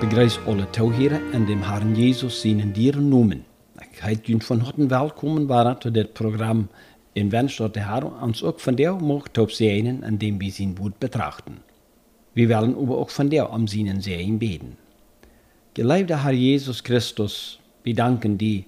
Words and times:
Begrüße 0.00 0.40
alle 0.46 0.66
Tauheren 0.72 1.20
en 1.34 1.46
dem 1.46 1.62
Herrn 1.62 1.94
Jesus 1.94 2.40
seinen 2.40 2.72
dieren 2.72 3.10
noemen. 3.10 3.44
Ik 3.80 3.98
heet 4.00 4.26
jullie 4.26 4.42
van 4.42 4.60
harte 4.60 4.86
welkom 4.86 5.46
waren 5.46 5.78
tot 5.78 5.94
dit 5.94 6.12
programma 6.12 6.64
in 7.12 7.30
wens 7.30 7.56
dat 7.56 7.74
de 7.74 7.80
Herr 7.80 8.22
ons 8.22 8.42
ook 8.42 8.60
van 8.60 8.74
der 8.74 8.94
mocht 8.94 9.38
op 9.38 9.50
zijn 9.50 10.02
en 10.02 10.18
dem 10.18 10.38
wir 10.38 10.50
zijn 10.50 10.76
woord 10.76 10.98
betrachten. 10.98 11.58
Wir 12.32 12.48
wollen 12.48 12.74
aber 12.76 12.98
auch 12.98 13.10
von 13.10 13.28
der 13.28 13.48
am 13.50 13.66
seinen 13.66 14.00
Sehen 14.00 14.38
beten. 14.38 14.76
Geliebter 15.72 16.22
Herr 16.22 16.34
Jesus 16.34 16.82
Christus, 16.82 17.60
wir 17.82 17.94
danken 17.94 18.36
dir, 18.36 18.62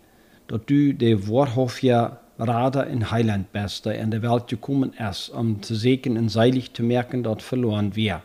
dass 0.47 0.61
du 0.67 0.93
der 0.93 1.29
wahrhaftige 1.29 2.19
Rader 2.39 2.87
in 2.87 3.11
Heiland 3.11 3.53
bist, 3.53 3.85
der 3.85 3.99
in 3.99 4.11
der 4.11 4.21
Welt 4.21 4.49
gekommen 4.49 4.93
ist, 5.11 5.31
um 5.31 5.63
zu 5.63 5.75
segnen 5.75 6.19
und 6.19 6.29
seilig 6.29 6.75
zu 6.75 6.83
merken, 6.83 7.23
dass 7.23 7.43
verloren 7.43 7.97
wir. 7.97 8.21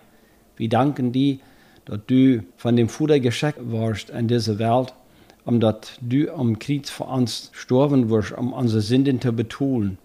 Wir 0.57 0.69
danken 0.69 1.11
dir, 1.11 1.37
dass 1.87 1.99
du 2.07 2.43
von 2.57 2.75
dem 2.75 2.89
Futter 2.89 3.19
geschickt 3.19 3.59
warst 3.61 4.09
in 4.09 4.27
diese 4.27 4.59
Welt, 4.59 4.93
um 5.45 5.61
dass 5.61 5.97
du 6.01 6.33
am 6.33 6.59
Kreuz 6.59 6.89
für 6.89 7.05
uns 7.05 7.49
gestorben 7.53 8.09
wirst, 8.09 8.33
um 8.33 8.51
unsere 8.51 8.81
Sünden 8.81 9.21
zu 9.21 9.31
betonen 9.31 9.97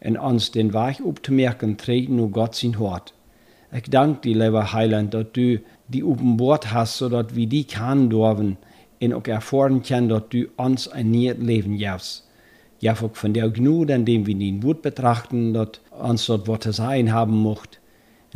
und 0.00 0.16
uns 0.16 0.50
den 0.50 0.74
Weg 0.74 1.00
aufzumerken, 1.00 1.76
treten 1.76 2.16
nur 2.16 2.30
Gott 2.30 2.56
sein 2.56 2.78
Hort. 2.78 3.14
Ich 3.72 3.84
danke 3.84 4.22
dir, 4.22 4.44
lieber 4.44 4.72
Heiland, 4.72 5.14
dass 5.14 5.26
du 5.32 5.60
die 5.86 6.02
Bord 6.02 6.72
hast, 6.72 6.98
sodass 6.98 7.34
wir 7.34 7.46
die 7.46 7.64
kennen 7.64 8.10
dürfen 8.10 8.56
und 9.00 9.14
auch 9.14 9.26
erfahren 9.26 9.82
können, 9.82 10.08
dass 10.08 10.24
du 10.30 10.46
uns 10.56 10.88
ein 10.88 11.12
neues 11.12 11.38
Leben 11.38 11.78
gibst. 11.78 12.26
Ja, 12.80 12.94
auch 12.94 13.14
von 13.14 13.32
der 13.32 13.48
Gnade, 13.50 13.94
an 13.94 14.04
dem 14.04 14.26
wir 14.26 14.34
den 14.34 14.62
Wut 14.62 14.82
betrachten, 14.82 15.52
dass 15.52 15.80
uns 15.90 16.26
dort 16.26 16.48
was 16.48 16.60
zu 16.60 16.72
sein 16.72 17.12
haben 17.12 17.36
mocht. 17.36 17.77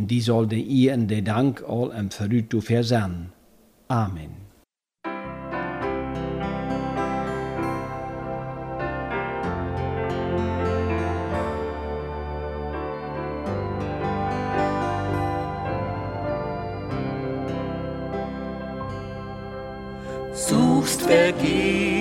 Die 0.08 0.20
sollte 0.20 0.56
ihr 0.56 0.94
in 0.94 1.06
der 1.06 1.22
Dank 1.22 1.62
all 1.68 1.92
Verrüt 2.10 2.52
du 2.52 2.60
versen. 2.60 3.32
Amen. 3.88 4.42
Suchst 20.32 21.02
vergebens 21.02 21.91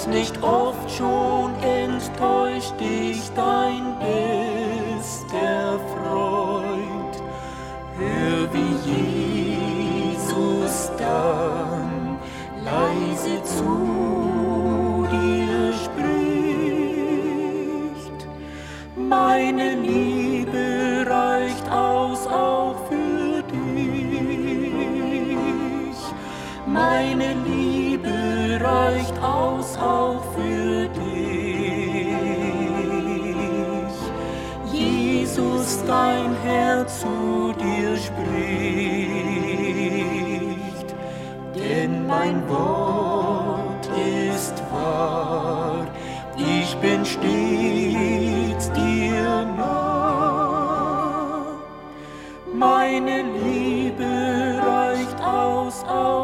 hat 0.00 0.08
nicht 0.08 0.42
oft 0.42 0.90
schon 0.90 1.54
enttäuscht 1.62 2.74
dich 2.78 3.30
dein 3.34 3.94
bester 3.98 5.78
Freund. 5.94 7.22
Hör 7.98 8.52
wie 8.52 8.90
Jesus 8.90 10.90
dann 10.98 12.18
leise 12.64 13.42
zu 13.42 13.99
dein 35.90 36.34
Herz 36.44 37.00
zu 37.00 37.52
dir 37.58 37.96
spricht. 37.96 38.38
Denn 41.56 42.06
mein 42.06 42.48
Wort 42.48 43.88
ist 44.26 44.62
wahr, 44.70 45.88
ich 46.36 46.76
bin 46.76 47.04
stets 47.04 48.70
dir 48.72 49.44
nah. 49.56 51.46
Meine 52.54 53.22
Liebe 53.42 54.60
reicht 54.64 55.20
aus 55.22 55.84
dich. 55.84 56.20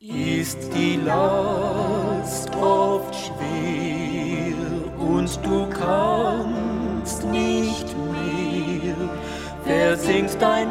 Ist 0.00 0.58
die 0.74 0.96
Last 2.30 2.54
oft 2.54 3.12
schwer 3.12 4.54
und 5.00 5.44
du 5.44 5.68
kannst 5.68 7.24
nicht 7.24 7.88
mehr, 8.12 8.94
versinkst 9.64 10.40
dein 10.40 10.68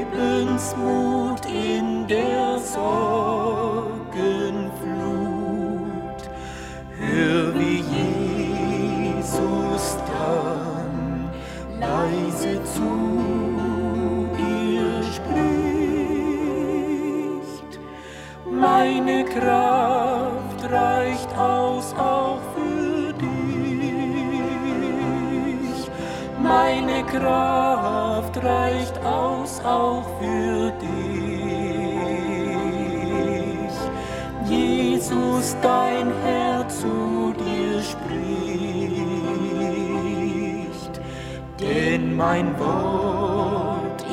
Lebensmut 0.00 1.44
in 1.44 2.06
der 2.06 2.58
Sorgenflut. 2.58 3.92
Hör 6.98 7.54
wie 7.54 7.84
Jesus 7.92 9.98
dann 10.16 11.28
leise 11.78 12.64
zu. 12.64 13.12
Meine 18.62 19.24
Kraft 19.24 20.11
reicht 20.72 21.28
aus 21.36 21.94
auch 21.98 22.40
für 22.54 23.12
dich. 23.12 23.30
Meine 26.42 27.04
Kraft 27.04 28.42
reicht 28.42 28.98
aus 29.04 29.60
auch 29.64 30.06
für 30.18 30.72
dich. 30.80 30.92
Jesus, 34.48 35.56
dein 35.62 36.12
Herz 36.24 36.80
zu 36.80 37.32
dir 37.38 37.82
spricht. 37.82 38.22
Denn 41.60 42.16
mein 42.16 42.58
Wort 42.58 44.04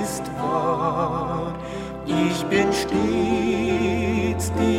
ist 0.00 0.24
wahr, 0.40 1.54
ich 2.06 2.44
bin 2.46 2.72
stets 2.72 4.52
dir 4.54 4.75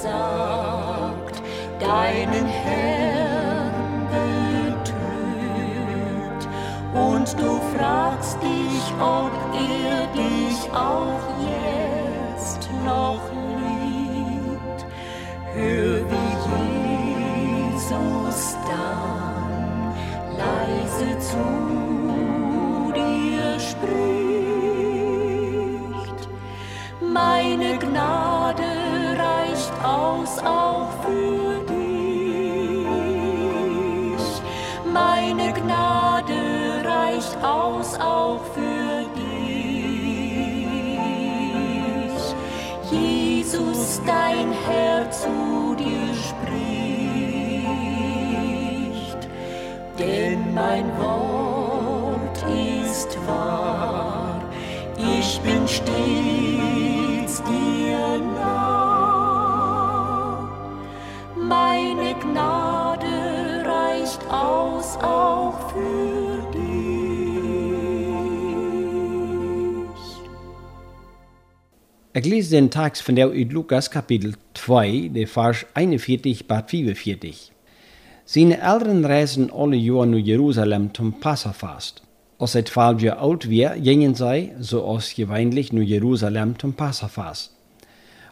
versagt, 0.00 1.42
deinen 1.78 2.46
Herrn 2.46 3.72
betrügt 4.80 6.48
und 6.94 7.38
du 7.38 7.60
fragst 7.76 8.38
dich, 8.42 8.92
ob 9.00 9.32
er 9.54 10.06
dich 10.14 10.70
auch 10.72 11.39
aus 37.90 38.00
auch 38.00 38.40
für 38.54 39.04
dich. 39.16 39.30
Jesus, 42.90 44.00
dein 44.06 44.52
Herz 44.52 45.22
zu 45.22 45.76
dir 45.76 46.14
spricht. 46.14 46.50
Denn 49.98 50.54
mein 50.54 50.86
Wort 50.98 52.44
ist 52.78 53.18
wahr, 53.26 54.40
ich 54.96 55.40
bin 55.40 55.66
stets 55.68 56.39
Ich 72.20 72.26
lese 72.26 72.50
den 72.50 72.68
Text 72.68 73.00
von 73.00 73.16
der 73.16 73.30
uit 73.30 73.50
Lukas 73.50 73.90
Kapitel 73.90 74.34
2, 74.52 75.08
der 75.14 75.26
Vers 75.26 75.64
41 75.72 76.46
bis 76.46 76.60
45. 76.66 77.50
Seine 78.26 78.60
Eltern 78.60 79.06
reisen 79.06 79.50
alle 79.50 79.76
Jahre 79.76 80.06
naar 80.06 80.20
Jerusalem 80.20 80.90
zum 80.92 81.14
Passafast. 81.14 82.02
Als 82.36 82.50
zij 82.50 82.62
twaalf 82.62 83.00
jaar 83.00 83.16
oud 83.16 83.44
weer, 83.44 83.74
gingen 83.82 84.14
zij, 84.14 84.52
zoals 84.58 85.12
gewöhnlich, 85.12 85.72
naar 85.72 85.82
Jerusalem 85.82 86.54
zum 86.58 86.74
Passafast. 86.74 87.56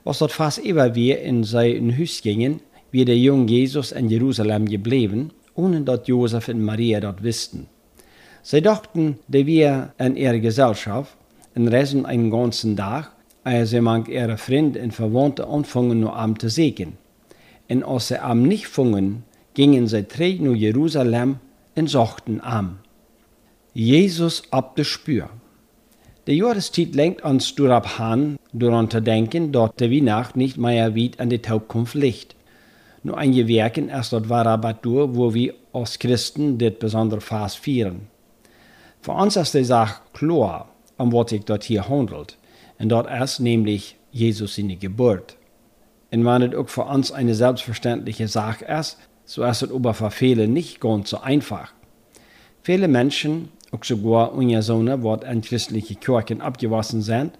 Als 0.02 0.18
dat 0.18 0.32
vast 0.32 0.58
even 0.58 0.92
weer 0.92 1.22
in 1.22 1.44
zijn 1.44 1.94
huis 1.94 2.20
gingen, 2.20 2.60
wie 2.90 3.04
der 3.04 3.16
jong 3.16 3.48
Jesus 3.48 3.92
in 3.92 4.08
Jerusalem 4.08 4.68
gebleven, 4.68 5.30
ohne 5.54 5.82
dat 5.82 6.06
Josef 6.06 6.48
und 6.48 6.62
Maria 6.62 7.00
dat 7.00 7.20
wisten. 7.20 7.68
Sie 8.42 8.60
dachten, 8.60 9.18
der 9.26 9.46
wir 9.46 9.94
in 9.96 10.16
ihrer 10.16 10.40
Gesellschaft 10.40 11.16
und 11.54 11.68
reisen 11.68 12.04
einen 12.06 12.30
ganzen 12.30 12.76
Tag, 12.76 13.12
als 13.12 13.17
sie 13.66 13.80
manch 13.80 14.08
ihre 14.08 14.38
Freunde 14.38 14.80
und 14.82 14.92
Verwandte 14.92 15.46
anfangen, 15.46 16.00
nur 16.00 16.16
am 16.16 16.38
zu 16.38 16.48
sehen. 16.48 16.98
Und 17.68 17.84
als 17.84 18.08
sie 18.08 18.22
am 18.22 18.42
nicht 18.42 18.66
fangen, 18.66 19.24
gingen 19.54 19.86
sie 19.86 20.04
drei 20.04 20.38
nach 20.40 20.54
Jerusalem 20.54 21.36
und 21.74 21.88
suchten 21.88 22.40
am. 22.40 22.78
Jesus 23.74 24.42
ab 24.50 24.76
de 24.76 24.84
Spür. 24.84 25.28
Der 26.26 26.34
Jahreszeit 26.34 26.94
lenkt 26.94 27.22
uns 27.24 27.54
durab 27.54 28.00
an, 28.00 28.38
daran 28.52 28.90
zu 28.90 29.00
denken, 29.00 29.52
dass 29.52 29.74
der 29.76 29.90
Weihnacht 29.90 30.36
nicht 30.36 30.58
mehr 30.58 30.94
weit 30.94 31.20
an 31.20 31.30
die 31.30 31.38
Taubkunft 31.38 31.94
liegt. 31.94 32.36
Nur 33.02 33.16
einige 33.16 33.48
Werken 33.48 33.88
erst 33.88 34.12
dort 34.12 34.28
war 34.28 34.44
Rabatur, 34.44 35.16
wo 35.16 35.32
wir 35.32 35.54
als 35.72 35.98
Christen 35.98 36.58
das 36.58 36.74
besondere 36.78 37.20
Fast 37.20 37.58
feiern. 37.58 38.08
Für 39.00 39.12
uns 39.12 39.36
ist 39.36 39.54
die 39.54 39.64
Sache 39.64 40.00
klar, 40.12 40.68
um 40.98 41.12
was 41.12 41.30
sich 41.30 41.44
dort 41.44 41.64
hier 41.64 41.88
handelt. 41.88 42.36
Und 42.78 42.90
dort 42.90 43.08
ist 43.10 43.40
nämlich 43.40 43.96
Jesus 44.12 44.58
in 44.58 44.68
die 44.68 44.78
Geburt. 44.78 45.36
Und 46.10 46.24
wenn 46.24 46.42
es 46.42 46.54
auch 46.54 46.68
für 46.68 46.84
uns 46.84 47.12
eine 47.12 47.34
selbstverständliche 47.34 48.28
Sache 48.28 48.64
ist, 48.64 48.98
so 49.24 49.44
ist 49.44 49.62
es 49.62 49.70
aber 49.70 49.92
für 49.94 50.10
viele 50.10 50.48
nicht 50.48 50.80
ganz 50.80 51.10
so 51.10 51.20
einfach. 51.20 51.72
Viele 52.62 52.88
Menschen, 52.88 53.50
auch 53.72 53.84
sogar 53.84 54.32
unsere 54.32 54.62
Söhne, 54.62 54.98
die 54.98 55.26
in 55.26 55.42
christliche 55.42 55.96
Kirchen 55.96 56.40
abgewaschen 56.40 57.02
sind, 57.02 57.32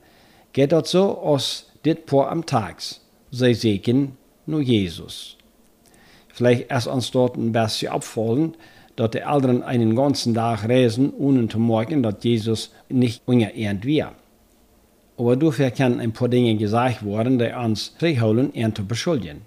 geht 0.53 0.73
dort 0.73 0.87
so 0.87 1.19
aus 1.19 1.71
dit 1.85 2.07
paar 2.07 2.31
am 2.31 2.45
Tags. 2.45 3.01
Sie 3.31 3.55
sehen 3.55 4.17
nur 4.47 4.61
Jesus. 4.61 5.37
Vielleicht 6.29 6.71
ist 6.71 6.87
uns 6.87 7.11
dort 7.11 7.37
ein 7.37 7.53
bisschen 7.53 7.93
auffallend, 7.93 8.57
dass 8.97 9.11
die 9.11 9.19
Eltern 9.19 9.63
einen 9.63 9.95
ganzen 9.95 10.35
Tag 10.35 10.69
reisen, 10.69 11.13
ohne 11.17 11.49
zu 11.49 11.59
merken, 11.59 12.03
dass 12.03 12.17
Jesus 12.23 12.73
nicht 12.89 13.23
unerehrt 13.27 13.85
wird. 13.85 14.13
Aber 15.19 15.35
dafür 15.35 15.73
können 15.73 15.99
ein 15.99 16.13
paar 16.13 16.29
Dinge 16.29 16.55
gesagt 16.57 17.05
werden, 17.05 17.39
die 17.41 17.53
uns 17.53 17.93
zurückholen, 17.99 18.55
ihn 18.55 18.75
zu 18.75 18.87
beschuldigen. 18.87 19.43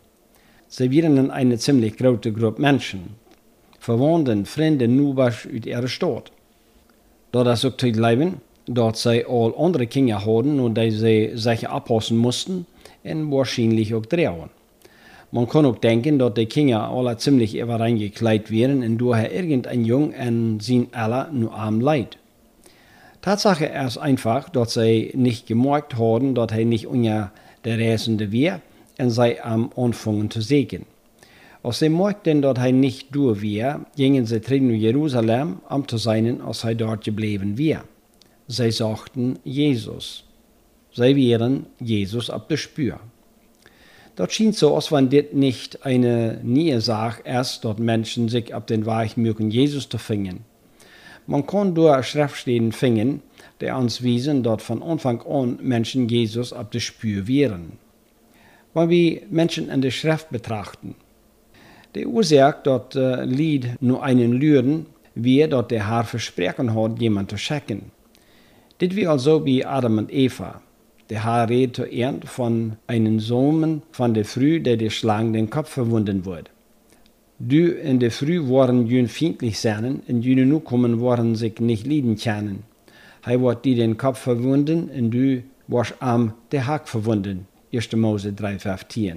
Sie 0.67 0.91
werden 0.91 1.31
eine 1.31 1.57
ziemlich 1.57 1.95
große 1.97 2.33
Gruppe 2.33 2.61
Menschen, 2.61 3.15
Verwandten, 3.79 4.45
Freunde, 4.45 4.89
Nubers 4.89 5.47
uit 5.51 5.65
ihrer 5.65 5.87
Stadt. 5.87 6.31
Dort 7.31 7.47
ist 7.47 7.65
auch 7.65 7.77
zu 7.77 7.87
leben, 7.87 8.41
dass 8.67 9.03
sie 9.03 9.25
all 9.25 9.53
andere 9.57 9.87
Kinder 9.87 10.25
hatten 10.25 10.59
und 10.59 10.77
die 10.77 10.91
sie 10.91 11.31
sich 11.35 11.67
abpassen 11.67 12.17
mussten 12.17 12.65
und 13.03 13.31
wahrscheinlich 13.31 13.95
auch 13.95 14.05
drehen. 14.05 14.49
Man 15.31 15.47
kann 15.47 15.65
auch 15.65 15.77
denken, 15.77 16.19
dass 16.19 16.33
die 16.33 16.47
Kinder 16.47 16.89
alle 16.89 17.15
ziemlich 17.15 17.57
übereingekleidet 17.57 18.51
wären 18.51 18.83
und 18.83 18.97
daher 18.97 19.33
irgendein 19.33 19.85
Jung 19.85 20.13
an 20.13 20.59
sein 20.59 20.87
aller 20.91 21.31
nur 21.31 21.53
arm 21.53 21.79
leid. 21.79 22.17
Tatsache 23.21 23.65
ist 23.65 23.99
einfach, 23.99 24.49
dass 24.49 24.73
sie 24.73 25.11
nicht 25.13 25.45
gemerkt 25.45 25.95
haben, 25.97 26.33
dass 26.33 26.51
er 26.51 26.65
nicht 26.65 26.87
unter 26.87 27.31
der 27.63 27.77
Reisende 27.77 28.33
war 28.33 28.61
und 28.97 29.11
sie 29.11 29.39
am 29.39 29.71
Anfangen 29.75 30.31
zu 30.31 30.41
sehen. 30.41 30.85
Als 31.61 31.79
sie 31.79 31.89
merkten, 31.89 32.41
dass 32.41 32.57
er 32.57 32.71
nicht 32.71 33.13
durch 33.13 33.43
war, 33.43 33.85
gingen 33.95 34.25
sie 34.25 34.41
drin 34.41 34.67
nach 34.67 34.75
Jerusalem, 34.75 35.59
um 35.69 35.87
zu 35.87 35.97
sein, 35.97 36.41
als 36.41 36.63
er 36.63 36.73
dort 36.73 37.03
geblieben 37.03 37.59
war. 37.59 37.83
Sie 38.47 38.71
sagten 38.71 39.37
Jesus. 39.43 40.23
Sie 40.91 41.15
wären 41.15 41.67
Jesus 41.79 42.31
ab 42.31 42.49
der 42.49 42.57
Spür. 42.57 42.99
Dort 44.15 44.33
schien 44.33 44.51
so, 44.51 44.75
als 44.75 44.91
wenn 44.91 45.11
das 45.11 45.25
nicht 45.31 45.85
eine 45.85 46.39
nie 46.43 46.77
Sache 46.81 47.21
ist, 47.21 47.63
dort 47.63 47.79
Menschen 47.79 48.29
sich 48.29 48.53
auf 48.53 48.65
den 48.65 48.87
Weg 48.87 49.15
mögen, 49.15 49.51
Jesus 49.51 49.87
zu 49.87 49.99
finden. 49.99 50.43
Man 51.27 51.45
kann 51.45 51.75
durch 51.75 52.07
Schriftstellen 52.07 52.71
finden, 52.71 53.21
die 53.61 53.69
uns 53.69 54.01
wiesen, 54.01 54.43
dass 54.43 54.63
von 54.63 54.81
Anfang 54.81 55.21
an 55.21 55.59
Menschen 55.61 56.09
Jesus 56.09 56.51
ab 56.51 56.71
der 56.71 56.79
Spür 56.79 57.27
wären. 57.27 57.73
Wenn 58.73 58.89
wir 58.89 59.21
Menschen 59.29 59.69
in 59.69 59.81
der 59.81 59.91
Schrift 59.91 60.29
betrachten, 60.29 60.95
die 61.93 62.07
Ursache, 62.07 62.57
dass 62.63 62.95
äh, 62.95 63.25
Lied 63.25 63.81
nur 63.81 64.01
einen 64.01 64.31
Lüren, 64.31 64.85
wie 65.13 65.45
dort 65.47 65.71
der 65.71 65.89
Herr 65.89 66.05
versprochen 66.05 66.73
hat, 66.73 66.99
jemand 66.99 67.29
zu 67.29 67.37
schicken. 67.37 67.91
Dit 68.79 68.95
wie 68.95 69.07
also 69.07 69.45
wie 69.45 69.65
Adam 69.65 69.97
und 69.97 70.13
Eva. 70.13 70.61
Der 71.09 71.25
Herr 71.25 71.49
redet 71.49 71.75
zu 71.75 71.83
Ernt 71.83 72.25
von 72.29 72.77
einem 72.87 73.19
Sohn 73.19 73.81
von 73.91 74.13
der 74.13 74.23
Früh, 74.23 74.61
der 74.61 74.77
der 74.77 74.89
Schlange 74.89 75.33
den 75.33 75.49
Kopf 75.49 75.69
verwunden 75.69 76.25
wird. 76.25 76.49
Du 77.43 77.71
in 77.71 77.99
der 77.99 78.11
Früh 78.11 78.39
waren 78.49 78.85
jün 78.85 79.07
feindlich 79.07 79.59
sein, 79.59 80.03
in 80.05 80.21
jüne 80.21 80.45
nu 80.45 80.59
kommen 80.59 81.01
waren 81.01 81.33
sich 81.33 81.59
nicht 81.59 81.87
lieben 81.87 82.15
können. 82.15 82.65
Hij 83.23 83.41
wird 83.41 83.65
dir 83.65 83.75
den 83.75 83.97
Kopf 83.97 84.19
verwunden, 84.19 84.91
und 84.95 85.09
du 85.09 85.41
warst 85.67 85.95
am 85.99 86.33
der 86.51 86.67
Hack 86.67 86.87
verwunden. 86.87 87.47
1. 87.73 87.93
Mose 87.93 88.29
3,15. 88.29 89.15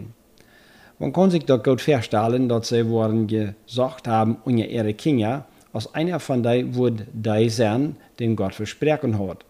Man 0.99 1.13
kann 1.13 1.31
sich 1.31 1.45
dort 1.45 1.65
gut 1.65 1.83
vorstellen, 1.83 2.49
dass 2.49 2.69
sie 2.69 2.91
waren 2.91 3.27
gesagt 3.27 4.09
haben, 4.09 4.39
unter 4.45 4.69
ihre 4.69 4.95
Kinder, 4.95 5.45
als 5.75 5.95
einer 5.95 6.19
von 6.19 6.43
denen 6.43 6.75
wird 6.75 7.03
der 7.13 7.51
sein, 7.51 7.97
den 8.19 8.37
Gott 8.37 8.55
versprochen 8.55 9.19
hat. 9.19 9.45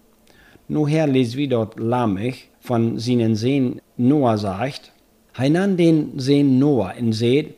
Nur 0.66 0.88
her 0.88 1.06
lesen 1.06 1.38
wir 1.38 1.48
dort 1.48 1.78
Lamech 1.78 2.48
von 2.58 2.98
seinen 2.98 3.36
Sehen 3.36 3.80
Noah 3.96 4.36
sagt, 4.36 4.90
er 5.36 5.50
nahm 5.50 5.76
den 5.76 6.18
Sehen 6.18 6.58
Noah 6.58 6.94
und 6.98 7.12
seht, 7.12 7.54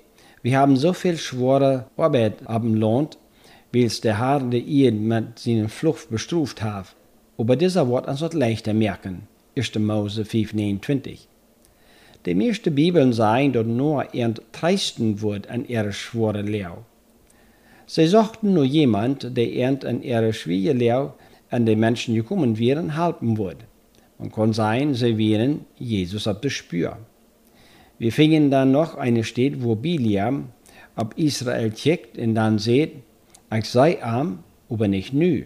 wir 0.46 0.60
haben 0.60 0.76
so 0.76 0.92
viel 0.92 1.16
schwere 1.16 1.86
Arbeit 1.96 2.34
wie 3.72 3.82
es 3.82 4.00
der 4.00 4.20
Herr 4.20 4.38
der 4.38 4.64
Erde 4.64 4.96
mit 4.96 5.40
seinen 5.40 5.68
Flucht 5.68 6.08
bestruft 6.08 6.62
hat. 6.62 6.94
Aber 7.36 7.56
dieser 7.56 7.90
wird 7.90 8.06
uns 8.06 8.32
leichter 8.32 8.72
merken. 8.72 9.26
1. 9.56 9.74
Mose 9.80 10.22
5,29. 10.22 11.26
Die 12.26 12.34
meisten 12.36 12.72
Bibeln 12.76 13.12
sagen, 13.12 13.54
dass 13.54 13.66
Noah 13.66 14.14
erst 14.14 14.40
treisten 14.52 15.20
wird 15.20 15.50
an 15.50 15.66
ihre 15.66 15.92
schwere 15.92 16.42
Lehre. 16.42 16.84
Sie 17.86 18.06
suchten 18.06 18.54
nur 18.54 18.66
jemand, 18.66 19.36
der 19.36 19.50
erst 19.50 19.84
an 19.84 20.00
ihre 20.00 20.32
schwere 20.32 20.74
Lehre 20.74 21.14
an 21.50 21.66
die 21.66 21.74
Menschen 21.74 22.14
gekommen 22.14 22.56
wären, 22.56 22.94
helfen 22.94 23.36
würde. 23.36 23.64
Man 24.20 24.30
kann 24.30 24.52
sagen, 24.52 24.94
sie 24.94 25.18
wären 25.18 25.64
Jesus 25.76 26.28
auf 26.28 26.40
der 26.40 26.50
Spür. 26.50 26.98
Wir 27.98 28.12
finden 28.12 28.50
dann 28.50 28.72
noch 28.72 28.96
eine 28.96 29.24
Stelle, 29.24 29.62
wo 29.62 29.74
Biliam 29.74 30.50
ab 30.94 31.14
Israel 31.16 31.72
checkt 31.72 32.18
und 32.18 32.34
dann 32.34 32.58
sieht, 32.58 32.92
ich 33.54 33.64
sei 33.66 34.02
arm, 34.02 34.44
aber 34.68 34.88
nicht 34.88 35.12
nü. 35.12 35.44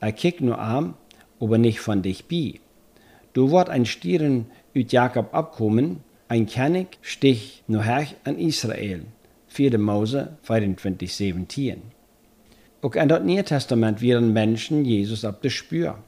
Er 0.00 0.12
kickt 0.12 0.40
nur 0.40 0.58
arm, 0.58 0.94
aber 1.40 1.58
nicht 1.58 1.80
von 1.80 2.02
dich 2.02 2.26
bi. 2.26 2.60
Du 3.32 3.50
wird 3.50 3.70
ein 3.70 3.86
Stieren 3.86 4.46
üt 4.74 4.92
Jakob 4.92 5.34
abkommen, 5.34 6.00
ein 6.28 6.46
König 6.46 6.98
stich 7.02 7.62
nur 7.66 7.84
her 7.84 8.06
an 8.24 8.38
Israel. 8.38 9.02
4. 9.48 9.78
Mose 9.78 10.36
24, 10.42 11.14
17. 11.14 11.82
Auch 12.82 12.94
in 12.94 13.08
das 13.08 13.24
Neue 13.24 13.44
Testament 13.44 14.02
wären 14.02 14.32
Menschen 14.32 14.84
Jesus 14.84 15.24
ab 15.24 15.40
der 15.40 15.50
Spür. 15.50 15.98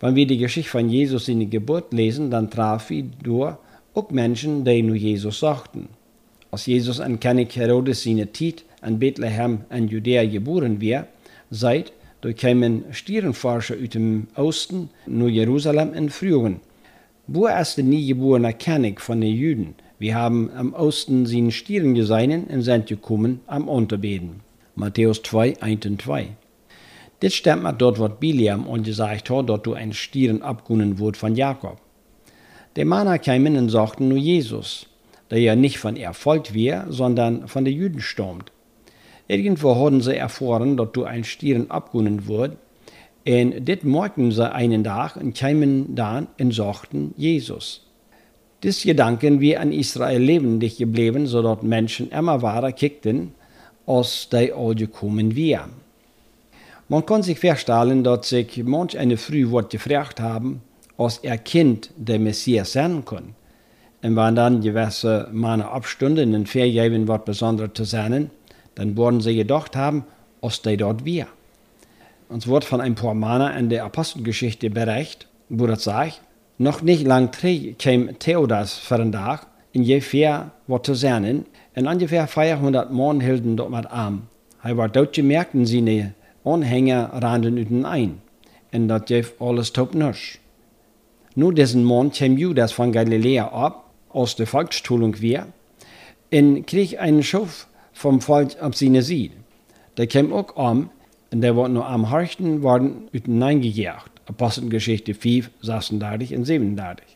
Wenn 0.00 0.14
wir 0.14 0.26
die 0.26 0.38
Geschichte 0.38 0.70
von 0.70 0.88
Jesus 0.88 1.28
in 1.28 1.40
der 1.40 1.48
Geburt 1.48 1.92
lesen, 1.92 2.30
dann 2.30 2.50
traf 2.50 2.88
wir 2.88 3.02
durch 3.22 3.56
auch 3.94 4.10
Menschen, 4.10 4.64
die 4.64 4.82
nur 4.82 4.96
Jesus 4.96 5.40
sagten. 5.40 5.88
Als 6.50 6.66
Jesus 6.66 7.00
an 7.00 7.20
König 7.20 7.54
Herodes 7.56 8.02
seine 8.02 8.32
Zeit 8.32 8.64
in 8.86 8.98
Bethlehem 8.98 9.60
in 9.70 9.88
Judäa 9.88 10.24
geboren 10.24 10.80
war, 10.80 11.06
seit 11.50 11.92
da 12.22 12.32
kamen 12.32 12.84
Stierenforscher 12.90 13.76
aus 13.82 13.88
dem 13.90 14.26
Osten 14.34 14.90
nach 15.06 15.28
Jerusalem 15.28 15.90
und 15.90 16.10
frühen. 16.10 16.60
Wo 17.26 17.46
ist 17.46 17.76
der 17.76 17.84
nie 17.84 18.06
geborene 18.06 18.52
König 18.52 19.00
von 19.00 19.20
den 19.20 19.34
Juden? 19.34 19.74
Wir 19.98 20.14
haben 20.14 20.50
am 20.54 20.74
Osten 20.74 21.26
seinen 21.26 21.50
Stieren 21.50 21.94
gesehen 21.94 22.44
und 22.44 22.62
sind 22.62 22.88
gekommen 22.88 23.40
am 23.46 23.68
Unterbeten. 23.68 24.40
Matthäus 24.74 25.22
2, 25.22 25.62
1 25.62 25.86
und 25.86 26.02
2. 26.02 26.28
Das 27.20 27.34
stimmt 27.34 27.62
mit 27.62 27.80
dort, 27.80 27.98
was 27.98 28.18
Biliam 28.18 28.82
gesagt 28.82 29.30
hat, 29.30 29.48
dort 29.48 29.66
du 29.66 29.74
ein 29.74 29.92
Stieren 29.92 30.42
abgunnen 30.42 30.98
wird 30.98 31.16
von 31.16 31.34
Jakob. 31.34 31.78
Die 32.76 32.84
Männer 32.84 33.18
kamen 33.18 33.56
und 33.56 33.68
sagten 33.68 34.08
nur 34.08 34.18
Jesus, 34.18 34.86
der 35.30 35.40
ja 35.40 35.56
nicht 35.56 35.78
von 35.78 35.96
ihr 35.96 36.12
folgt 36.12 36.54
wir, 36.54 36.86
sondern 36.88 37.48
von 37.48 37.64
den 37.64 37.76
Juden 37.76 38.00
stammt. 38.00 38.52
Irgendwo 39.26 39.76
hatten 39.76 40.00
sie 40.00 40.16
erfahren, 40.16 40.76
dass 40.76 40.92
du 40.92 41.04
ein 41.04 41.24
Stieren 41.24 41.70
abgunnen 41.70 42.26
wird, 42.28 42.56
und 43.26 43.68
das 43.68 43.82
merkten 43.82 44.32
sie 44.32 44.50
einen 44.50 44.82
Tag 44.84 45.16
und 45.16 45.36
kamen 45.36 45.94
dann 45.94 46.28
und 46.38 46.54
sagten 46.54 47.14
Jesus. 47.16 47.86
Dies 48.62 48.82
Gedanken 48.82 49.40
wie 49.40 49.56
an 49.56 49.72
Israel 49.72 50.22
lebendig 50.22 50.78
geblieben, 50.78 51.26
so 51.26 51.42
dort 51.42 51.62
Menschen 51.62 52.10
immer 52.10 52.42
wahrer 52.42 52.72
kickten, 52.72 53.32
als 53.86 54.28
die 54.30 54.52
Auge 54.52 54.86
kommen 54.86 55.34
wir. 55.34 55.68
Man 56.88 57.06
kann 57.06 57.22
sich 57.22 57.38
vorstellen, 57.38 58.04
dass 58.04 58.28
sich 58.28 58.62
manch 58.64 58.98
eine 58.98 59.16
früh 59.16 59.50
wird 59.50 59.70
gefragt 59.70 60.20
haben, 60.20 60.62
als 61.00 61.16
er 61.18 61.38
Kind 61.38 61.90
der 61.96 62.18
Messias 62.18 62.72
sein 62.72 63.02
kann. 63.06 63.34
Und 64.02 64.16
wenn 64.16 64.36
dann 64.36 64.60
gewisse 64.60 65.28
Männer 65.32 65.72
abstunden 65.72 66.34
und 66.34 66.46
vergeben 66.46 67.08
wird, 67.08 67.24
besonders 67.24 67.70
zu 67.72 67.84
sein, 67.84 68.30
dann 68.74 68.98
würden 68.98 69.22
sie 69.22 69.34
gedacht 69.34 69.76
haben, 69.76 70.04
als 70.42 70.60
der 70.60 70.76
dort 70.76 71.06
wir. 71.06 71.26
Uns 72.28 72.46
wird 72.46 72.64
von 72.64 72.82
ein 72.82 72.96
paar 72.96 73.14
Männern 73.14 73.56
in 73.56 73.70
der 73.70 73.84
Apostelgeschichte 73.86 74.68
berichtet, 74.68 75.26
wo 75.48 75.66
das 75.66 75.84
sagt, 75.84 76.20
noch 76.58 76.82
nicht 76.82 77.06
lang 77.06 77.30
kam 77.78 78.18
Theodas 78.18 78.74
für 78.74 78.98
den 78.98 79.12
Tag, 79.12 79.46
in 79.72 79.82
ungefähr 79.82 80.50
was 80.66 80.82
zu 80.82 80.94
sein, 80.94 81.46
und 81.76 81.86
ungefähr 81.86 82.26
400 82.26 82.92
Mann 82.92 83.20
hielten 83.20 83.56
dort 83.56 83.70
mit 83.70 83.90
arm. 83.90 84.28
Er 84.62 84.76
war 84.76 84.90
dort 84.90 85.14
gemerkt, 85.14 85.52
seine 85.62 86.12
Anhänger 86.44 87.10
rannten 87.14 87.56
üten 87.56 87.86
ein, 87.86 88.20
und 88.72 88.88
das 88.88 89.06
gab 89.06 89.40
alles 89.40 89.72
top 89.72 89.94
nisch. 89.94 90.40
Nur 91.40 91.54
diesen 91.54 91.84
Mann 91.84 92.12
kam 92.12 92.36
Judas 92.36 92.70
von 92.70 92.92
Galiläa 92.92 93.48
ab, 93.48 93.94
aus 94.10 94.36
der 94.36 94.46
Volksschulung 94.46 95.22
wir, 95.22 95.46
und 96.30 96.66
krieg 96.66 97.00
einen 97.00 97.22
Schuf 97.22 97.66
vom 97.94 98.20
Volk 98.20 98.60
auf 98.60 98.76
seine 98.76 99.00
Seite. 99.00 99.38
Der 99.96 100.06
kam 100.06 100.34
auch 100.34 100.54
um, 100.54 100.90
und 101.32 101.40
der 101.40 101.56
wurde 101.56 101.72
nur 101.72 101.88
am 101.88 102.10
Horchten, 102.10 102.62
worden 102.62 103.08
üten 103.14 103.42
eingejagt. 103.42 104.10
Apostelgeschichte 104.26 105.14
5, 105.14 105.50
36 105.62 106.34
und 106.34 106.44
37. 106.44 107.06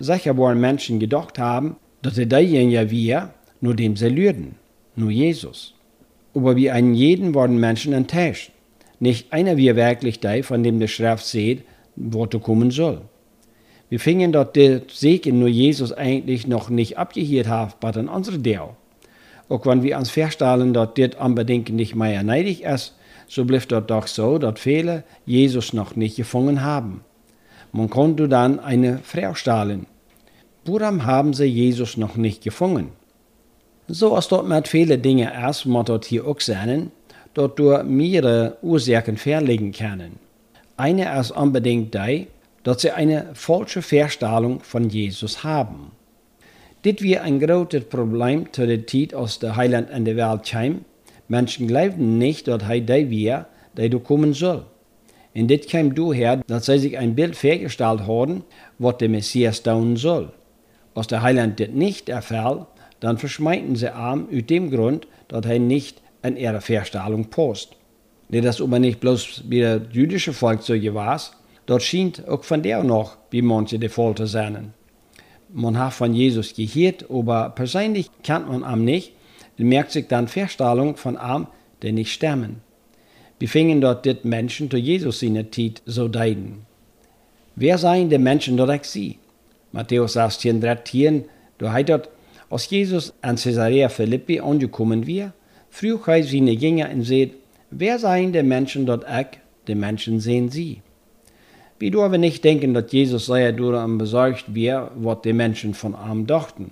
Sicher 0.00 0.36
wollen 0.36 0.60
Menschen 0.60 0.98
gedacht 0.98 1.38
haben, 1.38 1.76
dass 2.02 2.18
er 2.18 2.26
derjenige 2.26 2.90
wir, 2.90 3.32
nur 3.60 3.76
dem 3.76 3.96
sie 3.96 4.08
lüden, 4.08 4.56
nur 4.96 5.12
Jesus. 5.12 5.74
Aber 6.34 6.56
wie 6.56 6.72
einen 6.72 6.94
jeden 6.94 7.32
worden 7.32 7.60
Menschen 7.60 7.92
enttäuscht. 7.92 8.50
Nicht 8.98 9.32
einer 9.32 9.56
wie 9.56 9.76
wirklich 9.76 10.18
der, 10.18 10.42
von 10.42 10.64
dem 10.64 10.80
der 10.80 10.88
Schrift 10.88 11.24
sieht, 11.24 11.62
wo 11.94 12.24
er 12.24 12.40
kommen 12.40 12.72
soll. 12.72 13.02
Wir 13.92 14.00
fingen 14.00 14.32
dort 14.32 14.56
der 14.56 14.80
Segen 14.90 15.38
nur 15.38 15.50
Jesus 15.50 15.92
eigentlich 15.92 16.46
noch 16.46 16.70
nicht 16.70 16.96
abgehört 16.96 17.46
haben, 17.46 17.74
bei 17.78 17.92
den 17.92 18.08
anderen 18.08 18.42
Deel. 18.42 18.70
Auch 19.50 19.66
wenn 19.66 19.82
wir 19.82 19.98
uns 19.98 20.08
feststellen, 20.08 20.72
dass 20.72 20.94
das 20.94 21.10
unbedingt 21.20 21.68
nicht 21.68 21.94
mehr 21.94 22.22
neidig 22.22 22.62
ist, 22.62 22.94
so 23.28 23.44
bleibt 23.44 23.70
dort 23.70 23.90
doch 23.90 24.06
so, 24.06 24.38
dass 24.38 24.58
viele 24.58 25.04
Jesus 25.26 25.74
noch 25.74 25.94
nicht 25.94 26.16
gefunden 26.16 26.62
haben. 26.62 27.04
Man 27.72 27.90
konnte 27.90 28.30
dann 28.30 28.60
eine 28.60 29.00
Frau 29.04 29.34
stahlen. 29.34 29.84
Warum 30.64 31.04
haben 31.04 31.34
sie 31.34 31.44
Jesus 31.44 31.98
noch 31.98 32.16
nicht 32.16 32.42
gefunden? 32.42 32.92
So 33.88 34.16
ist 34.16 34.32
dort 34.32 34.48
mit 34.48 34.68
vielen 34.68 35.02
Dingen 35.02 35.28
erst, 35.30 35.66
man 35.66 35.84
dort 35.84 36.06
hier 36.06 36.26
auch 36.26 36.40
sehen, 36.40 36.92
dort 37.34 37.58
durch 37.58 37.82
mehrere 37.82 38.56
Ursachen 38.62 39.18
verlegen 39.18 39.70
können. 39.70 40.18
Eine 40.78 41.14
ist 41.20 41.32
unbedingt 41.32 41.92
die, 41.92 42.28
dass 42.64 42.82
sie 42.82 42.90
eine 42.90 43.30
falsche 43.34 43.82
Vorstellung 43.82 44.60
von 44.60 44.88
Jesus 44.88 45.44
haben. 45.44 45.92
Dit 46.84 47.02
wir 47.02 47.22
ein 47.22 47.38
großes 47.38 47.84
Problem 47.84 48.52
zu 48.52 48.66
der 48.66 48.86
Zeit, 48.86 49.14
als 49.14 49.38
der 49.38 49.56
Heiland 49.56 49.90
in 49.90 50.04
der 50.04 50.16
Welt 50.16 50.44
kam. 50.44 50.84
Menschen 51.28 51.68
glaubten 51.68 52.18
nicht, 52.18 52.48
dass 52.48 52.62
er 52.62 52.80
der 52.80 53.08
wir, 53.08 53.46
der 53.76 53.88
du 53.88 54.00
kommen 54.00 54.34
soll. 54.34 54.64
Und 55.34 55.48
dit 55.48 55.68
kam 55.68 55.94
daher, 55.94 56.38
dass 56.46 56.66
sie 56.66 56.78
sich 56.78 56.98
ein 56.98 57.14
Bild 57.14 57.36
vorgestellt 57.36 58.00
haben, 58.06 58.44
was 58.78 58.98
der 58.98 59.08
Messias 59.08 59.62
tun 59.62 59.96
soll. 59.96 60.32
Als 60.94 61.06
der 61.06 61.22
Heiland 61.22 61.58
dit 61.58 61.74
nicht 61.74 62.08
erfällt, 62.08 62.66
dann 63.00 63.18
verschmeinten 63.18 63.76
sie 63.76 63.94
arm 63.94 64.28
aus 64.32 64.46
dem 64.46 64.70
Grund, 64.70 65.06
dass 65.28 65.46
er 65.46 65.58
nicht 65.58 66.02
in 66.22 66.36
ihre 66.36 66.60
Vorstellung 66.60 67.26
passt. 67.26 67.76
Das 68.28 68.60
aber 68.60 68.78
nicht 68.78 69.00
bloß 69.00 69.44
wie 69.48 69.60
das 69.60 69.82
jüdische 69.92 70.32
Volk 70.32 70.62
so 70.62 70.74
war, 70.74 71.20
dort 71.66 71.82
scheint 71.82 72.26
auch 72.28 72.44
von 72.44 72.62
der 72.62 72.82
noch 72.82 73.16
wie 73.30 73.42
manche 73.42 73.88
Fall 73.88 74.14
zu 74.14 74.26
sein. 74.26 74.74
Man 75.52 75.78
hat 75.78 75.94
von 75.94 76.14
Jesus 76.14 76.54
gehört, 76.54 77.10
aber 77.10 77.50
persönlich 77.50 78.10
kennt 78.22 78.48
man 78.48 78.62
ihn 78.62 78.84
nicht 78.84 79.12
und 79.58 79.68
merkt 79.68 79.90
sich 79.90 80.08
dann 80.08 80.28
Vorstellung 80.28 80.96
von 80.96 81.16
ihm, 81.16 81.46
der 81.82 81.92
nicht 81.92 82.12
stammen. 82.12 82.62
Wir 83.38 83.48
fingen 83.48 83.80
dort 83.80 84.06
die 84.06 84.16
Menschen 84.22 84.70
zu 84.70 84.76
Jesus 84.76 85.22
in 85.22 85.34
der 85.34 85.50
Zeit 85.50 85.82
so 85.84 86.08
deiden. 86.08 86.64
Wer 87.56 87.76
seien 87.76 88.08
die 88.08 88.18
Menschen 88.18 88.56
dort 88.56 88.74
ich 88.74 88.84
sie? 88.84 89.18
Matthäus 89.72 90.14
16, 90.14 90.60
13, 90.60 91.24
da 91.58 91.72
heißt 91.72 91.90
als 92.48 92.68
Jesus 92.70 93.14
an 93.22 93.36
Caesarea 93.36 93.88
Philippi 93.88 94.38
angekommen 94.40 95.08
war, 95.08 95.32
früh 95.70 95.96
seine 96.06 96.52
Jünger 96.52 96.90
und 96.90 97.02
sagt, 97.02 97.32
wer 97.70 97.98
seien 97.98 98.32
die 98.32 98.42
Menschen 98.42 98.86
dort 98.86 99.04
ich, 99.04 99.38
die 99.66 99.74
Menschen 99.74 100.20
sehen 100.20 100.50
sie. 100.50 100.82
Wir 101.82 101.90
dürfen 101.90 102.20
nicht 102.20 102.44
denken, 102.44 102.74
dass 102.74 102.92
Jesus 102.92 103.26
sei 103.26 103.50
daran 103.50 103.98
besorgt 103.98 104.54
wäre, 104.54 104.92
was 104.94 105.22
die 105.22 105.32
Menschen 105.32 105.74
von 105.74 105.96
ihm 105.96 106.28
dachten. 106.28 106.70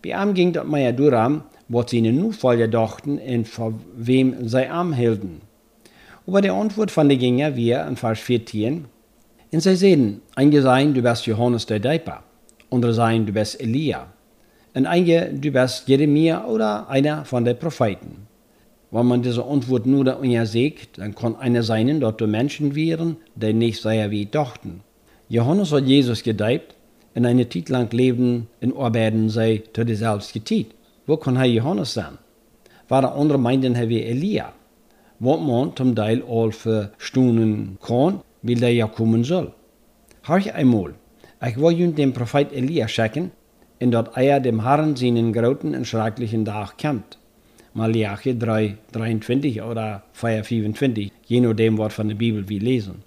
Bei 0.00 0.10
ihm 0.10 0.32
ging 0.32 0.52
das 0.52 0.64
mehr 0.64 0.92
darum, 0.92 1.42
was 1.66 1.90
seine 1.90 2.12
Nachfolger 2.12 2.68
dachten 2.68 3.18
und 3.18 3.48
von 3.48 3.80
wem 3.96 4.46
sie 4.46 4.62
ihm 4.62 4.92
hielten. 4.92 5.40
Aber 6.24 6.40
die 6.40 6.50
Antwort 6.50 6.92
von 6.92 7.08
den 7.08 7.18
Jüngern 7.18 7.56
wir 7.56 7.84
in 7.84 7.96
Vers 7.96 8.20
14, 8.20 8.84
und 9.50 9.60
sie 9.60 9.74
sehen, 9.74 10.20
einige 10.36 10.62
sagen, 10.62 10.94
du 10.94 11.02
bist 11.02 11.26
Johannes 11.26 11.66
der 11.66 11.80
Däuper, 11.80 12.22
andere 12.70 12.94
sagen, 12.94 13.26
du 13.26 13.32
bist 13.32 13.60
Elia, 13.60 14.06
und 14.72 14.86
einige, 14.86 15.32
du 15.34 15.50
bist 15.50 15.88
Jeremia 15.88 16.44
oder 16.44 16.88
einer 16.88 17.24
von 17.24 17.44
den 17.44 17.58
Propheten. 17.58 18.28
Wenn 18.94 19.06
man 19.06 19.22
diese 19.22 19.44
Antwort 19.44 19.86
nur 19.86 20.04
da 20.04 20.46
sieht, 20.46 20.98
dann 20.98 21.16
kann 21.16 21.34
einer 21.34 21.64
sein, 21.64 21.98
dass 21.98 22.16
du 22.16 22.28
Menschen 22.28 22.76
wären, 22.76 23.16
die 23.34 23.52
nicht 23.52 23.82
sehr 23.82 24.12
wie 24.12 24.26
dachten. 24.26 24.82
Johannes 25.28 25.72
hat 25.72 25.86
Jesus 25.86 26.22
gedeibt, 26.22 26.76
in 27.12 27.26
eine 27.26 27.48
Zeit 27.48 27.70
lang 27.70 27.92
leben 27.92 28.46
in 28.60 28.72
Arbeiten 28.72 29.30
sei 29.30 29.64
zu 29.72 29.84
der 29.84 29.96
selbst 29.96 30.32
Zeit. 30.46 30.66
Wo 31.08 31.16
kann 31.16 31.34
er 31.34 31.46
Johannes 31.46 31.94
sein? 31.94 32.18
Waren 32.86 33.06
andere 33.06 33.36
meinten 33.36 33.74
er 33.74 33.88
wie 33.88 34.00
Elia, 34.00 34.52
wo 35.18 35.38
man 35.38 35.74
zum 35.74 35.96
Teil 35.96 36.22
all 36.30 36.52
für 36.52 36.92
Stunden 36.96 37.78
kann, 37.84 38.20
weil 38.42 38.60
der 38.60 38.74
ja 38.74 38.86
kommen 38.86 39.24
soll. 39.24 39.52
Hör 40.22 40.54
einmal, 40.54 40.94
ich 41.44 41.56
will 41.56 41.90
den 41.90 42.12
Prophet 42.12 42.52
Elia 42.52 42.86
schicken, 42.86 43.32
in 43.80 43.90
dort 43.90 44.16
er 44.16 44.38
dem 44.38 44.62
Herrn 44.62 44.94
seinen 44.94 45.32
großen 45.32 45.74
und 45.74 45.84
schrecklichen 45.84 46.44
Tag 46.44 46.78
kennt. 46.78 47.18
Malachi 47.76 48.38
3, 48.38 48.76
23 48.92 49.60
oder 49.62 50.04
4, 50.12 50.44
24, 50.44 51.10
je 51.26 51.40
nachdem, 51.40 51.76
was 51.76 51.92
von 51.92 52.06
der 52.06 52.14
Bibel 52.14 52.48
wir 52.48 52.60
lesen. 52.60 53.02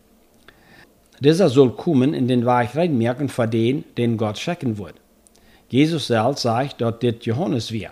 Dieser 1.21 1.47
soll 1.47 1.71
kommen 1.71 2.13
in 2.13 2.27
den 2.27 2.45
Wahrheit 2.45 2.91
merken 2.91 3.29
für 3.29 3.47
den, 3.47 3.85
den 3.97 4.17
Gott 4.17 4.37
schicken 4.37 4.77
wird. 4.77 4.95
Jesus 5.69 6.07
selbst 6.07 6.41
sagt, 6.41 6.81
dass 6.81 6.99
das 6.99 7.15
Johannes 7.21 7.71
wir. 7.71 7.91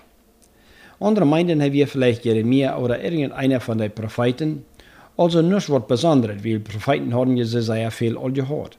Andere 1.00 1.25
meinten, 1.25 1.62
er 1.62 1.72
wir 1.72 1.88
vielleicht 1.88 2.25
Jeremia 2.25 2.77
oder 2.77 3.01
irgendeiner 3.01 3.62
von 3.62 3.77
den 3.77 3.91
Propheten. 3.91 4.65
Also 5.15 5.41
nichts 5.41 5.70
was 5.70 5.88
Besonderes, 5.88 6.44
weil 6.44 6.60
Propheten 6.60 7.13
haben 7.13 7.38
ja 7.38 7.46
sehr 7.46 7.89
viel 7.89 8.17
all 8.17 8.34
gehört. 8.34 8.77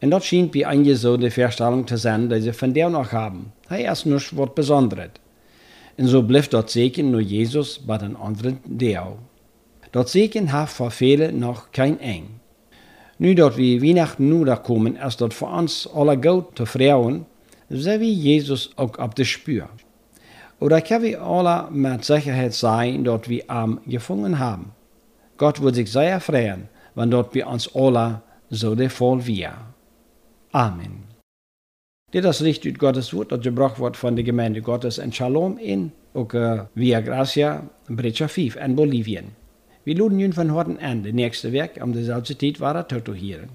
Und 0.00 0.10
das 0.10 0.24
scheint 0.24 0.54
wie 0.54 0.64
einige 0.64 0.96
so 0.96 1.18
die 1.18 1.30
Vorstellung 1.30 1.86
zu 1.86 1.98
sein, 1.98 2.30
die 2.30 2.40
sie 2.40 2.54
von 2.54 2.72
der 2.72 2.88
noch 2.88 3.12
haben. 3.12 3.52
Er 3.68 3.92
ist 3.92 4.06
nichts 4.06 4.34
was 4.34 4.54
Besonderes. 4.54 5.10
Und 5.96 6.06
so 6.06 6.22
bleibt 6.22 6.52
dort 6.52 6.70
Segen 6.70 7.10
nur 7.10 7.20
Jesus 7.20 7.78
bei 7.78 7.98
den 7.98 8.16
anderen 8.16 8.58
Deo. 8.64 9.18
Dort 9.92 10.08
Segen 10.08 10.52
hat 10.52 10.70
für 10.70 10.90
viele 10.90 11.32
noch 11.32 11.72
kein 11.72 11.98
Eng. 12.00 12.40
Nu 13.18 13.34
dat 13.34 13.58
wir 13.58 13.82
Weihnachten 13.82 14.28
nu 14.30 14.46
kommen, 14.62 14.96
ist 14.96 15.20
dort 15.20 15.34
für 15.34 15.46
uns 15.46 15.86
alle 15.94 16.16
gut 16.16 16.56
zu 16.56 16.64
freuen, 16.64 17.26
so 17.68 18.00
wie 18.00 18.12
Jesus 18.12 18.70
auch 18.76 18.98
auf 18.98 19.14
das 19.14 19.28
Spür. 19.28 19.68
Oder 20.58 20.80
können 20.80 21.04
wir 21.04 21.22
alle 21.22 21.70
mit 21.70 22.04
Sicherheit 22.04 22.54
sein, 22.54 23.04
dass 23.04 23.28
wir 23.28 23.44
am 23.48 23.80
gefunden 23.86 24.38
haben. 24.38 24.72
Gott 25.36 25.60
wird 25.60 25.74
sich 25.74 25.90
sehr 25.90 26.20
freuen, 26.20 26.68
wenn 26.94 27.10
dort 27.10 27.34
wir 27.34 27.46
uns 27.46 27.74
alle 27.74 28.22
so 28.48 28.74
der 28.74 28.90
Fall 28.90 29.26
wir. 29.26 29.52
Amen. 30.52 31.09
Dit 32.10 32.24
is 32.24 32.38
licht 32.38 32.64
uit 32.64 32.78
Gottes 32.78 33.10
woord 33.10 33.28
dat 33.28 33.42
gebracht 33.42 33.76
wordt 33.76 33.96
van 33.96 34.14
de 34.14 34.24
gemeente 34.24 34.60
Gottes 34.62 34.98
en 34.98 35.12
Shalom 35.12 35.58
in 35.58 35.92
ook 36.12 36.32
uh, 36.32 36.60
Via 36.74 37.00
Gracia, 37.00 37.68
Brecha 37.86 38.28
5 38.28 38.54
en 38.54 38.74
Bolivien. 38.74 39.24
We 39.82 39.94
luden 39.94 40.18
jullie 40.18 40.34
van 40.34 40.48
harte 40.48 40.78
aan 40.80 41.02
de 41.02 41.12
nächste 41.12 41.50
week 41.50 41.82
om 41.82 41.92
dezelfde 41.92 42.36
tijd 42.36 42.58
waar 42.58 42.76
het 42.76 42.88
te 42.88 43.50